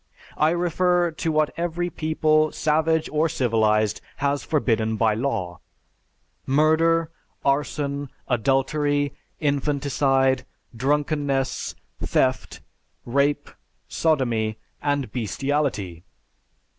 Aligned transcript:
I 0.39 0.49
refer 0.49 1.11
to 1.11 1.31
what 1.31 1.53
every 1.57 1.91
people, 1.91 2.51
savage 2.51 3.07
or 3.13 3.29
civilized, 3.29 4.01
has 4.17 4.43
forbidden 4.43 4.97
by 4.97 5.13
law: 5.13 5.59
murder, 6.47 7.11
arson, 7.45 8.09
adultery, 8.27 9.13
infanticide, 9.39 10.43
drunkenness, 10.75 11.75
theft, 12.01 12.61
rape, 13.05 13.47
sodomy, 13.89 14.57
and 14.81 15.11
bestiality. 15.11 16.03